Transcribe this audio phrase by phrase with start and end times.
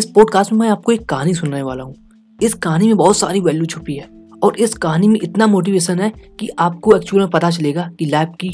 [0.00, 1.94] इस पॉडकास्ट में मैं आपको एक कहानी सुनाने वाला हूँ।
[2.38, 4.06] इस कहानी में बहुत सारी वैल्यू छुपी है
[4.42, 8.28] और इस कहानी में इतना मोटिवेशन है कि आपको एक्चुअल में पता चलेगा कि लाइफ
[8.40, 8.48] की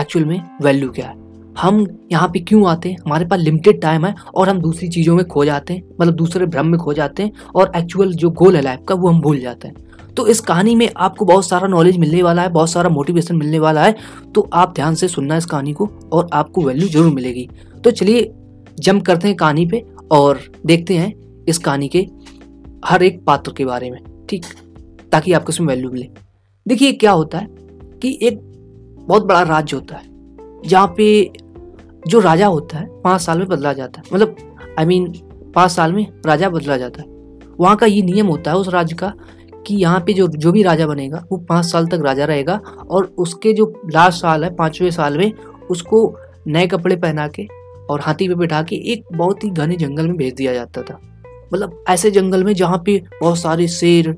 [0.00, 1.14] एक्चुअल में वैल्यू क्या है।
[1.58, 2.96] हम यहाँ पे क्यों आते हैं?
[3.06, 6.46] हमारे पास लिमिटेड टाइम है और हम दूसरी चीज़ों में खो जाते हैं मतलब दूसरे
[6.46, 9.38] भ्रम में खो जाते हैं और एक्चुअल जो गोल है लाइफ का वो हम भूल
[9.40, 12.88] जाते हैं। तो इस कहानी में आपको बहुत सारा नॉलेज मिलने वाला है, बहुत सारा
[12.88, 13.94] मोटिवेशन मिलने वाला है।
[14.34, 17.48] तो आप ध्यान से सुनना इस कहानी को और आपको वैल्यू ज़रूर मिलेगी।
[17.84, 18.32] तो चलिए
[18.80, 22.06] जंप करते हैं कहानी पे और देखते हैं इस कहानी के
[22.84, 24.44] हर एक पात्र के बारे में, ठीक?
[25.12, 26.08] ताकि आपको उसमें वैल्यू मिले।
[26.68, 27.48] देखिए, क्या होता है
[28.02, 28.40] कि एक
[28.98, 30.04] बहुत बड़ा राज्य होता है,
[30.66, 31.32] जहाँ पे
[32.06, 34.36] जो राजा होता है, पाँच साल में बदला जाता है। मतलब
[34.78, 35.12] आई मीन
[35.54, 37.08] पाँच साल में राजा बदला जाता है।
[37.60, 39.12] वहाँ का ये नियम होता है उस राज्य का
[39.66, 42.60] कि यहाँ पे जो जो भी राजा बनेगा, वो पाँच साल तक राजा रहेगा
[42.90, 45.32] और उसके जो लास्ट साल है, पाँचवें साल में
[45.70, 47.48] उसको नए कपड़े पहना के
[47.90, 51.00] और हाथी पे बैठा के एक बहुत ही घने जंगल में भेज दिया जाता था।
[51.52, 54.14] मतलब ऐसे जंगल में जहाँ पे बहुत सारे शेर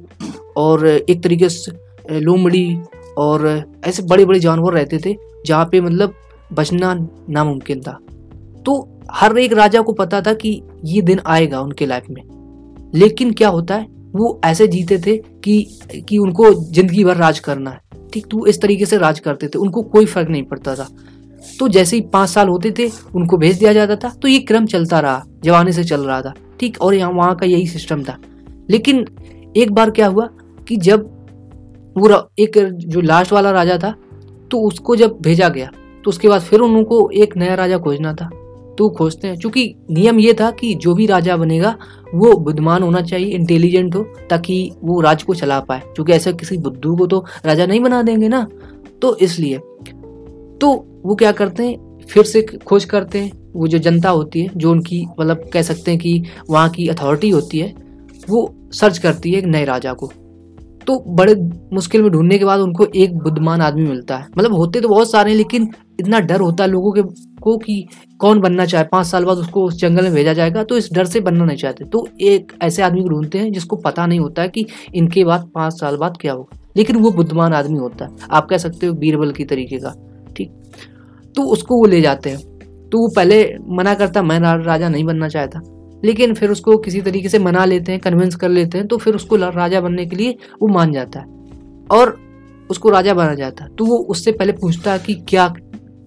[0.56, 2.78] और एक तरीके से लोमड़ी
[3.18, 3.46] और
[3.86, 6.14] ऐसे बड़े बड़े जानवर रहते थे, जहाँ पे मतलब
[6.52, 6.94] बचना
[7.30, 7.98] नामुमकिन था।
[8.66, 12.22] तो हर एक राजा को पता था कि ये दिन आएगा उनके लाइफ में।
[12.94, 17.70] लेकिन क्या होता है, वो ऐसे जीते थे कि कि उनको ज़िंदगी भर राज करना
[17.70, 20.88] है। ठीक तो इस तरीके से राज करते थे, उनको कोई फ़र्क नहीं पड़ता था।
[21.60, 24.66] तो जैसे ही पाँच साल होते थे, उनको भेज दिया जाता था। तो ये क्रम
[24.66, 28.16] चलता रहा जवानी से चल रहा था। ठीक, और यहाँ, वहाँ का यही सिस्टम था।
[28.70, 29.04] लेकिन
[29.56, 30.28] एक बार क्या हुआ
[30.68, 31.06] कि जब
[31.96, 32.08] वो
[32.38, 33.94] एक जो लास्ट वाला राजा था
[34.50, 35.70] तो उसको जब भेजा गया
[36.04, 38.28] तो उसके बाद फिर उनको एक नया राजा खोजना था।
[38.78, 41.74] तो खोजते हैं क्योंकि नियम ये था कि जो भी राजा बनेगा,
[42.14, 46.58] वो बुद्धिमान होना चाहिए इंटेलिजेंट हो, ताकि वो राज को चला पाए। क्योंकि ऐसा किसी
[46.58, 48.46] बुद्धू को तो राजा नहीं बना देंगे ना।
[49.02, 49.60] तो इसलिए
[50.60, 51.98] तो वो क्या करते हैं?
[52.08, 55.90] फिर से खोज करते हैं। वो जो जनता होती है, जो उनकी मतलब कह सकते
[55.90, 57.74] हैं कि वहाँ की अथॉरिटी होती है,
[58.28, 60.12] वो सर्च करती है एक नए राजा को।
[60.86, 61.34] तो बड़े
[61.72, 65.10] मुश्किल में ढूँढने के बाद उनको एक बुद्धिमान आदमी मिलता है। मतलब होते तो बहुत
[65.10, 65.68] सारे हैं, लेकिन
[66.00, 67.02] इतना डर होता है लोगों के,
[67.40, 68.84] को कि कौन बनना चाहे?
[68.84, 71.56] पाँच साल बाद उसको उस जंगल में भेजा जाएगा तो इस डर से बनना नहीं
[71.56, 75.24] चाहते। तो एक ऐसे आदमी को ढूंढते हैं, जिसको पता नहीं होता है कि इनके
[75.24, 78.86] बाद पाँच साल बाद क्या होगा। लेकिन वो बुद्धिमान आदमी होता है। आप कह सकते
[78.86, 80.07] हो बीरबल की तरीके का।
[80.38, 80.52] ठीक।
[81.36, 85.28] तो उसको वो ले जाते हैं। तो वो पहले मना करता, मैं राजा नहीं बनना
[85.28, 85.60] चाहता।
[86.04, 89.14] लेकिन फिर उसको किसी तरीके से मना लेते हैं कन्विंस कर लेते हैं तो फिर
[89.14, 91.26] उसको राजा बनने के लिए वो मान जाता है।
[91.90, 92.16] और
[92.70, 95.54] उसको राजा बना जाता है। तो वो उससे पहले पूछता है कि क्या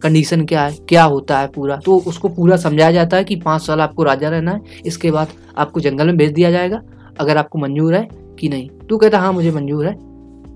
[0.01, 1.75] कंडीशन क्या है, क्या होता है पूरा?
[1.75, 5.27] तो उसको पूरा समझाया जाता है कि पाँच साल आपको राजा रहना है, इसके बाद
[5.57, 6.81] आपको जंगल में भेज दिया जाएगा,
[7.19, 8.07] अगर आपको मंजूर है
[8.39, 9.93] कि नहीं। तो कहता हाँ मुझे मंजूर है।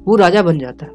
[0.06, 0.92] वो राजा बन जाता है।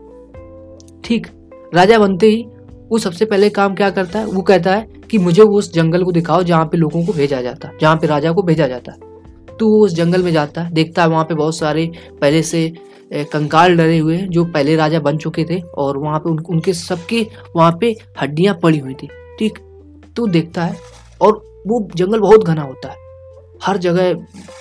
[1.05, 1.27] ठीक।
[1.75, 2.47] राजा बनते ही
[2.91, 4.25] वो सबसे पहले काम क्या करता है?
[4.27, 7.41] वो कहता है कि मुझे वो उस जंगल को दिखाओ जहाँ पे लोगों को भेजा
[7.43, 9.09] जाता है जहाँ पे राजा को भेजा जाता है।
[9.59, 11.91] तो वो उस जंगल में जाता है देखता है वहाँ पे बहुत सारे
[12.21, 12.73] पहले से
[13.13, 16.73] कंकाल डरे हुए हैं जो पहले राजा बन चुके थे और वहाँ पे उन, उनके
[16.75, 19.09] सबके वहाँ पे हड्डियाँ पड़ी हुई थी
[19.39, 19.59] ठीक?
[20.17, 20.77] तो देखता है
[21.21, 21.33] और
[21.67, 22.97] वो जंगल बहुत घना होता है।
[23.63, 24.09] हर जगह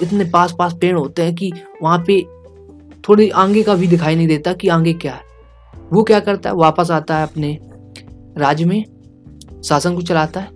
[0.02, 1.52] इतने पास पास पेड़ होते हैं कि
[1.84, 2.22] वहाँ पे
[3.04, 5.28] थोड़ी आगे का भी दिखाई नहीं देता कि आगे क्या है।
[5.94, 6.56] वो क्या करता है?
[6.56, 7.58] वापस आता है अपने
[8.40, 8.84] राज्य में
[9.64, 10.50] शासन को चलाता है।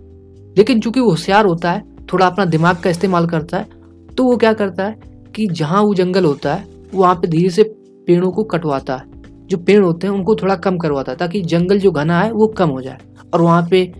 [0.56, 4.36] लेकिन चूँकि वो होशियार होता है थोड़ा अपना दिमाग का इस्तेमाल करता है तो वो
[4.36, 7.62] क्या करता है कि जहाँ वो जंगल होता है वहाँ पे धीरे से
[8.08, 9.12] पेड़ों को कटवाता है।
[9.46, 12.46] जो पेड़ होते हैं उनको थोड़ा कम करवाता है ताकि जंगल जो घना है वो
[12.48, 12.98] कम हो जाए।
[13.34, 13.92] और वहाँ पे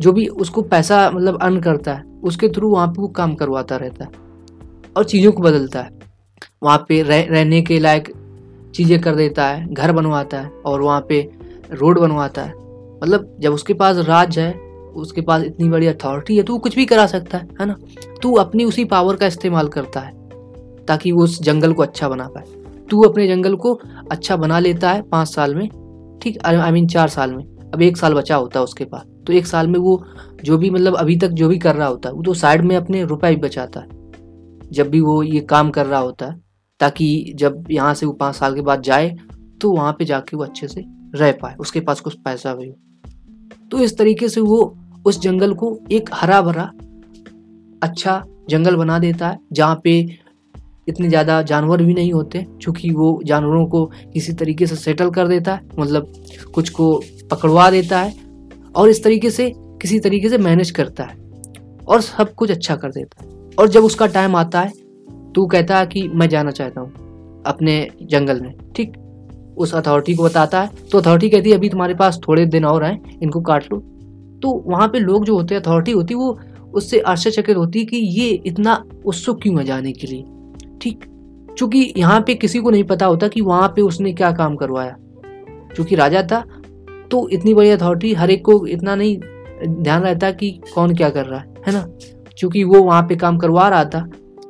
[0.00, 3.76] जो भी उसको पैसा मतलब अर्न करता है उसके थ्रू वहाँ पे वो काम करवाता
[3.76, 4.10] रहता है
[4.96, 5.90] और चीज़ों को बदलता है।
[6.62, 8.12] वहाँ पे रह, रहने के लायक
[8.74, 11.20] चीज़ें कर देता है घर बनवाता है और वहाँ पे
[11.72, 12.65] रोड बनवाता है।
[12.96, 14.52] मतलब जब उसके पास राज है,
[14.94, 17.76] उसके पास इतनी बड़ी अथॉरिटी है तो वो कुछ भी करा सकता है है ना?
[18.22, 20.12] तो अपनी उसी पावर का इस्तेमाल करता है,
[20.86, 22.44] ताकि वो उस जंगल को अच्छा बना पाए।
[22.90, 23.72] तू अपने जंगल को
[24.10, 25.68] अच्छा बना लेता है पाँच साल में,
[26.22, 26.38] ठीक?
[26.44, 29.46] आई मीन चार साल में। अब एक साल बचा होता है उसके पास। तो एक
[29.46, 30.02] साल में वो
[30.44, 32.76] जो भी मतलब अभी तक जो भी कर रहा होता है, वो तो साइड में
[32.76, 36.40] अपने रुपए भी बचाता है। जब भी वो ये काम कर रहा होता है,
[36.80, 39.16] ताकि जब यहाँ से वो पाँच साल के बाद जाए
[39.60, 40.84] तो वहाँ पे जाके वो अच्छे से
[41.14, 42.74] रह पाए, उसके पास कुछ पैसा भी हो।
[43.70, 44.76] तो इस तरीके से वो
[45.06, 46.70] उस जंगल को एक हरा भरा
[47.82, 49.98] अच्छा जंगल बना देता है, जहाँ पे
[50.88, 55.28] इतने ज़्यादा जानवर भी नहीं होते क्योंकि वो जानवरों को किसी तरीके से सेटल कर
[55.28, 56.12] देता है मतलब
[56.54, 56.92] कुछ को
[57.30, 58.14] पकड़वा देता है
[58.76, 61.16] और इस तरीके से, किसी तरीके से मैनेज करता है
[61.88, 64.72] और सब कुछ अच्छा कर देता है। और जब उसका टाइम आता है
[65.34, 68.92] तो कहता है कि मैं जाना चाहता हूँ अपने जंगल में, ठीक?
[69.56, 72.84] उस अथॉरिटी को बताता है। तो अथॉरिटी कहती है, अभी तुम्हारे पास थोड़े दिन और
[72.84, 73.78] हैं, इनको काट लो।
[74.42, 76.38] तो वहाँ पे लोग जो होते हैं अथॉरिटी होती है, वो
[76.74, 80.24] उससे आश्चर्यचकित होती है कि ये इतना उत्सुक क्यों है जाने के लिए?
[80.80, 81.04] ठीक?
[81.58, 84.96] चूँकि यहाँ पे किसी को नहीं पता होता कि वहाँ पे उसने क्या काम करवाया।
[85.76, 86.44] चूँकि राजा था
[87.10, 89.18] तो इतनी बड़ी अथॉरिटी हर एक को इतना नहीं
[89.82, 91.86] ध्यान रहता कि कौन क्या कर रहा है है ना?
[92.38, 94.08] क्योंकि वो वहाँ पे काम करवा रहा था,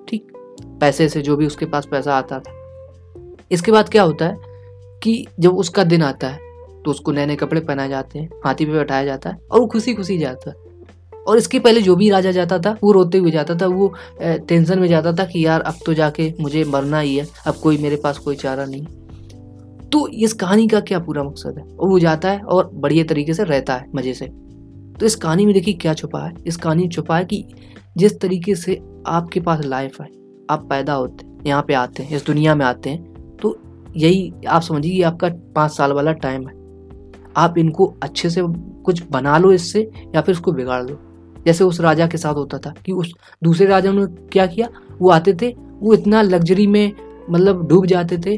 [0.09, 0.33] ठीक?
[0.81, 2.53] पैसे से जो भी उसके पास पैसा आता था।
[3.53, 4.37] इसके बाद क्या होता है
[5.07, 6.45] कि जब उसका दिन आता है
[6.85, 9.67] तो उसको नए नए कपड़े पहनाए जाते हैं, हाथी पे बैठाया जाता है और वो
[9.67, 10.65] खुशी खुशी जाता है।
[11.23, 14.79] और इसके पहले जो भी राजा जाता था, वो रोते हुए जाता था, वो टेंशन
[14.79, 17.97] में जाता था कि यार अब तो जाके मुझे मरना ही है, अब कोई मेरे
[17.97, 18.85] पास कोई चारा नहीं।
[19.89, 21.65] तो इस कहानी का क्या पूरा मकसद है?
[21.65, 24.27] और वो जाता है और बढ़िया तरीके से रहता है मज़े से।
[25.01, 27.45] तो इस कहानी में देखिए क्या छुपा है। इस कहानी में छुपा है कि
[27.97, 30.07] जिस तरीके से आपके पास लाइफ है,
[30.51, 33.16] आप पैदा होते हैं, यहाँ पे आते हैं, इस दुनिया में आते हैं
[33.97, 36.55] यही आप समझिए आपका पाँच साल वाला टाइम है।
[37.37, 38.41] आप इनको अच्छे से
[38.83, 40.99] कुछ बना लो इससे या फिर उसको बिगाड़ लो
[41.47, 43.15] जैसे उस राजा के साथ होता था कि उस
[43.45, 44.69] दूसरे राजा ने क्या किया?
[44.99, 46.93] वो आते थे, वो इतना लग्जरी में
[47.31, 48.37] मतलब डूब जाते थे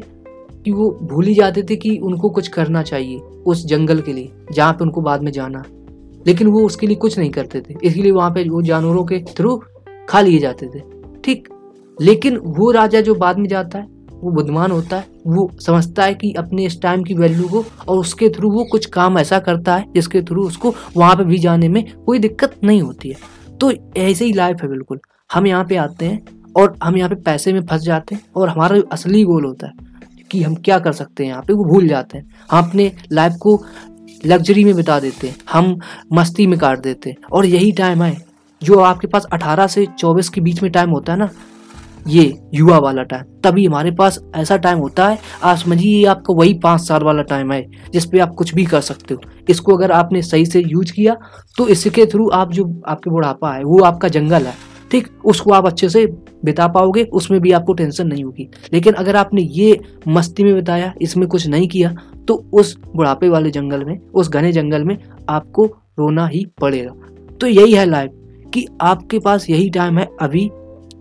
[0.65, 4.31] कि वो भूल ही जाते थे कि उनको कुछ करना चाहिए उस जंगल के लिए,
[4.51, 5.63] जहाँ पे उनको बाद में जाना।
[6.27, 9.61] लेकिन वो उसके लिए कुछ नहीं करते थे। इसलिए वहाँ पे वो जानवरों के थ्रू
[10.09, 10.81] खा लिए जाते थे।
[11.23, 11.49] ठीक।
[12.01, 13.87] लेकिन वो राजा जो बाद में जाता है
[14.21, 17.97] वो बुद्धिमान होता है, वो समझता है कि अपने इस टाइम की वैल्यू को और
[17.97, 21.69] उसके थ्रू वो कुछ काम ऐसा करता है, जिसके थ्रू उसको वहाँ पे भी जाने
[21.69, 24.99] में कोई दिक्कत नहीं होती है। तो ऐसे ही लाइफ है बिल्कुल।
[25.33, 26.21] हम यहाँ पे आते हैं
[26.57, 29.67] और हम यहाँ पे पैसे में फंस जाते हैं और हमारा जो असली गोल होता
[29.67, 29.87] है
[30.31, 33.33] कि हम क्या कर सकते हैं यहाँ पे, वो भूल जाते हैं। हम अपने लाइफ
[33.41, 33.61] को
[34.25, 35.79] लग्जरी में बिता देते हैं, हम
[36.13, 38.17] मस्ती में काट देते हैं। और यही टाइम है,
[38.61, 41.29] जो आपके पास 18 से 24 के बीच में टाइम होता है ना
[42.07, 46.53] ये युवा वाला टाइम तभी हमारे पास ऐसा टाइम होता है आप समझिए आपका वही
[46.53, 47.61] पाँच साल वाला टाइम है
[47.93, 51.15] जिसपे आप कुछ भी कर सकते हो। इसको अगर आपने सही से यूज़ किया
[51.57, 54.53] तो इसके थ्रू आप जो आपके बुढ़ापा है, वो आपका जंगल है।
[54.91, 56.05] ठीक, उसको आप अच्छे से
[56.45, 60.93] बिता पाओगे, उसमें भी आपको टेंशन नहीं होगी। लेकिन अगर आपने ये मस्ती में बिताया,
[61.01, 61.93] इसमें कुछ नहीं किया
[62.27, 64.97] तो उस बुढ़ापे वाले जंगल में, उस घने जंगल में
[65.29, 65.65] आपको
[65.99, 66.93] रोना ही पड़ेगा।
[67.41, 68.11] तो यही है लाइफ
[68.53, 70.49] कि आपके पास यही टाइम है, अभी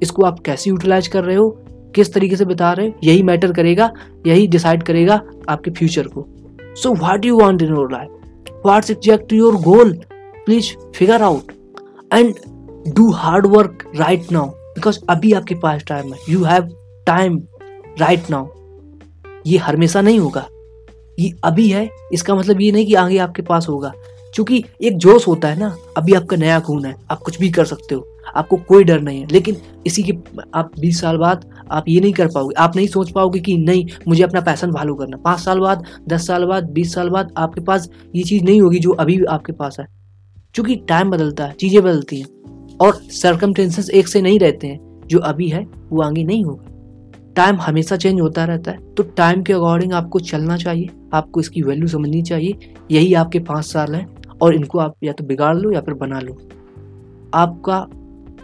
[0.02, 1.48] इसको आप कैसे यूटिलाइज कर रहे हो,
[1.94, 3.92] किस तरीके से बिता रहे हो, यही मैटर करेगा,
[4.26, 6.26] यही डिसाइड करेगा आपके फ्यूचर को।
[6.74, 8.08] So what you want in your life
[8.66, 9.92] what's exact your goal
[10.44, 11.52] please figure out
[12.14, 12.34] and
[12.94, 16.68] do hard work right now because अभी आपके पास टाइम है। You have
[17.06, 17.42] time
[18.00, 18.46] right now
[19.46, 20.46] ये हमेशा नहीं होगा।
[21.18, 23.92] ये अभी है, इसका मतलब ये नहीं कि आगे आपके पास होगा।
[24.34, 27.64] क्योंकि एक जोश होता है ना, अभी आपका नया खून है, आप कुछ भी कर
[27.64, 30.12] सकते हो। आपको कोई डर नहीं है। लेकिन इसी के
[30.54, 33.86] आप 20 साल बाद आप ये नहीं कर पाओगे। आप नहीं सोच पाओगे कि नहीं,
[34.08, 37.60] मुझे अपना पैसन फॉलो करना पाँच साल बाद, दस साल बाद, बीस साल बाद आपके
[37.60, 39.86] पास ये चीज़ नहीं होगी जो अभी आपके पास है।
[40.54, 42.26] क्योंकि टाइम बदलता है, चीज़ें बदलती हैं।
[42.80, 46.64] और सरकमटेंसेस एक से नहीं रहते हैं। जो अभी है, वो आगे नहीं होगा।
[47.36, 51.62] टाइम हमेशा चेंज होता रहता है। तो टाइम के अकॉर्डिंग आपको चलना चाहिए। आपको इसकी
[51.62, 52.54] वैल्यू समझनी चाहिए।
[52.90, 56.20] यही आपके पाँच साल हैं। और इनको आप या तो बिगाड़ लो या फिर बना
[56.20, 56.36] लो।
[57.34, 57.88] आपका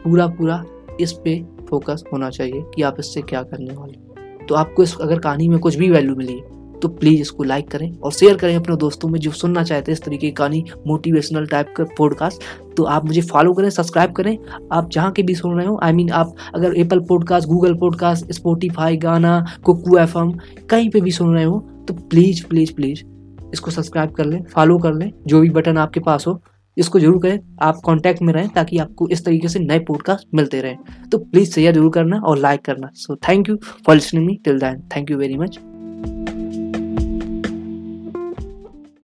[0.05, 0.65] पूरा पूरा
[1.01, 4.05] इस पे फोकस होना चाहिए कि आप इससे क्या करने वाले
[4.47, 6.41] तो आपको इस, अगर कहानी में कुछ भी वैल्यू मिली
[6.83, 9.97] तो प्लीज़ इसको लाइक करें और शेयर करें अपने दोस्तों में जो सुनना चाहते हैं
[9.97, 12.43] इस तरीके की कहानी मोटिवेशनल टाइप का पॉडकास्ट
[12.77, 14.39] तो आप मुझे फॉलो करें सब्सक्राइब करें।
[14.73, 18.33] आप जहाँ के भी सुन रहे हो आई मीन आप अगर Apple podcast Google podcast
[18.33, 20.33] Spotify Gaana Kuku FM
[20.71, 21.59] कहीं पर भी सुन रहे हो
[21.89, 23.03] तो प्लीज़ प्लीज़ प्लीज़
[23.53, 26.43] इसको सब्सक्राइब कर लें फॉलो कर लें। जो भी बटन आपके पास हो
[26.77, 30.61] इसको ज़रूर करें आप कॉन्टैक्ट में रहें ताकि आपको इस तरीके से नए पॉडकास्ट मिलते
[30.61, 34.39] रहें। तो प्लीज़ शेयर ज़रूर करना और लाइक करना। So thank you for listening me
[34.45, 35.59] till then thank you very much